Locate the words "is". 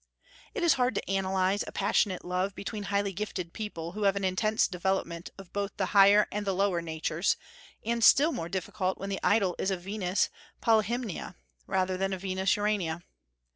0.63-0.73, 9.59-9.69